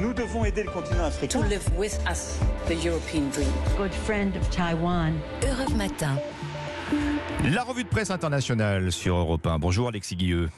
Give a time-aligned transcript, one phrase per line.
[0.00, 1.40] Nous devons aider le continent africain.
[1.40, 3.48] To live with us, the European dream.
[3.76, 5.14] Good friend of Taiwan.
[5.42, 6.16] Europe Matin.
[7.52, 9.58] La revue de presse internationale sur Europe 1.
[9.58, 10.48] Bonjour Alexis Guilleux.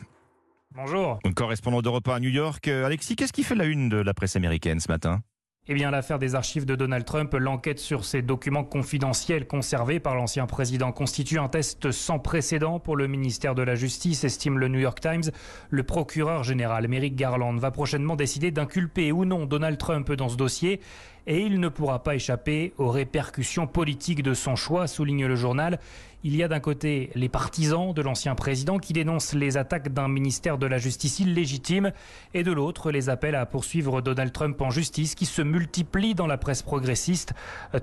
[0.74, 1.18] Bonjour.
[1.34, 2.68] Correspondant d'Europe 1 à New York.
[2.68, 5.20] Euh, Alexis, qu'est-ce qui fait la une de la presse américaine ce matin?
[5.70, 10.14] Eh bien, l'affaire des archives de Donald Trump, l'enquête sur ces documents confidentiels conservés par
[10.14, 14.68] l'ancien président constitue un test sans précédent pour le ministère de la Justice, estime le
[14.68, 15.30] New York Times.
[15.68, 20.36] Le procureur général Merrick Garland va prochainement décider d'inculper ou non Donald Trump dans ce
[20.36, 20.80] dossier
[21.28, 25.78] et il ne pourra pas échapper aux répercussions politiques de son choix, souligne le journal.
[26.24, 30.08] Il y a d'un côté les partisans de l'ancien président qui dénoncent les attaques d'un
[30.08, 31.92] ministère de la justice illégitime
[32.34, 36.26] et de l'autre les appels à poursuivre Donald Trump en justice qui se multiplient dans
[36.26, 37.34] la presse progressiste.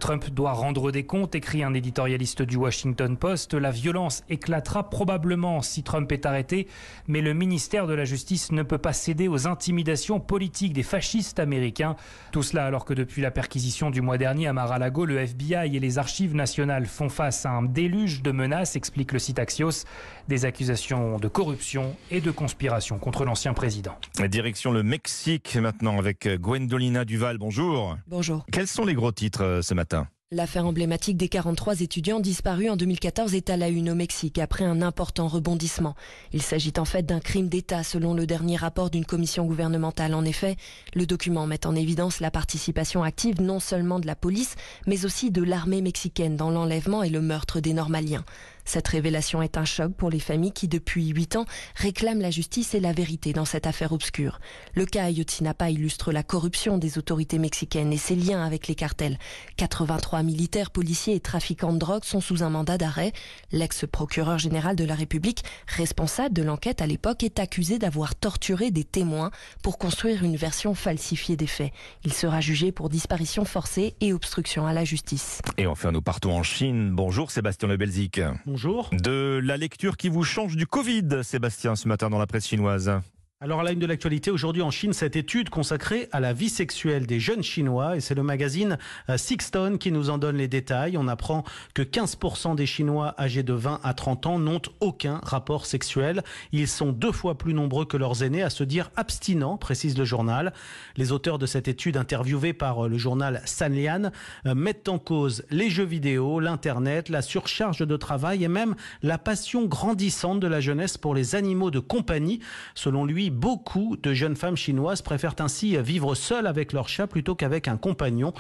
[0.01, 3.53] Trump doit rendre des comptes, écrit un éditorialiste du Washington Post.
[3.53, 6.67] La violence éclatera probablement si Trump est arrêté,
[7.07, 11.39] mais le ministère de la Justice ne peut pas céder aux intimidations politiques des fascistes
[11.39, 11.95] américains.
[12.33, 15.79] Tout cela alors que depuis la perquisition du mois dernier à Mar-a-Lago, le FBI et
[15.79, 19.83] les archives nationales font face à un déluge de menaces, explique le site Axios,
[20.27, 23.95] des accusations de corruption et de conspiration contre l'ancien président.
[24.27, 27.37] Direction le Mexique maintenant avec Gwendolina Duval.
[27.37, 27.97] Bonjour.
[28.07, 28.45] Bonjour.
[28.51, 30.07] Quels sont les gros titres euh, ce matin?
[30.35, 34.65] L'affaire emblématique des 43 étudiants disparus en 2014 est à la une au Mexique après
[34.65, 35.95] un important rebondissement.
[36.33, 40.13] Il s'agit en fait d'un crime d'État selon le dernier rapport d'une commission gouvernementale.
[40.13, 40.57] En effet,
[40.93, 44.55] le document met en évidence la participation active non seulement de la police,
[44.87, 48.25] mais aussi de l'armée mexicaine dans l'enlèvement et le meurtre des Normaliens.
[48.65, 52.73] Cette révélation est un choc pour les familles qui, depuis huit ans, réclament la justice
[52.73, 54.39] et la vérité dans cette affaire obscure.
[54.73, 59.19] Le cas Ayotzinapa illustre la corruption des autorités mexicaines et ses liens avec les cartels.
[59.57, 63.13] 83 militaires, policiers et trafiquants de drogue sont sous un mandat d'arrêt.
[63.51, 68.83] L'ex-procureur général de la République, responsable de l'enquête à l'époque, est accusé d'avoir torturé des
[68.83, 71.71] témoins pour construire une version falsifiée des faits.
[72.03, 75.41] Il sera jugé pour disparition forcée et obstruction à la justice.
[75.57, 76.91] Et enfin, nous partons en Chine.
[76.91, 78.19] Bonjour Sébastien Le Belzic.
[78.55, 78.89] Bonjour.
[78.93, 83.01] De la lecture qui vous change du Covid, Sébastien, ce matin dans la presse chinoise.
[83.41, 87.05] Alors à la de l'actualité aujourd'hui en Chine, cette étude consacrée à la vie sexuelle
[87.05, 88.77] des jeunes Chinois et c'est le magazine
[89.09, 90.95] euh, Sixton qui nous en donne les détails.
[90.97, 95.65] On apprend que 15% des Chinois âgés de 20 à 30 ans n'ont aucun rapport
[95.65, 96.23] sexuel.
[96.53, 100.05] Ils sont deux fois plus nombreux que leurs aînés à se dire abstinents, précise le
[100.05, 100.53] journal.
[100.95, 104.11] Les auteurs de cette étude interviewés par euh, le journal Sanlian
[104.45, 109.17] euh, mettent en cause les jeux vidéo, l'internet, la surcharge de travail et même la
[109.17, 112.39] passion grandissante de la jeunesse pour les animaux de compagnie.
[112.75, 117.35] Selon lui, beaucoup de jeunes femmes chinoises préfèrent ainsi vivre seules avec leur chat plutôt
[117.35, 118.33] qu'avec un compagnon.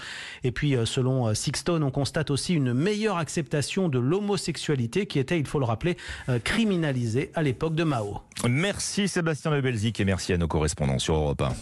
[0.43, 5.19] Et puis, euh, selon euh, Sixton, on constate aussi une meilleure acceptation de l'homosexualité qui
[5.19, 5.97] était, il faut le rappeler,
[6.29, 8.21] euh, criminalisée à l'époque de Mao.
[8.47, 11.53] Merci Sébastien Lebelzik et merci à nos correspondants sur Europe 1.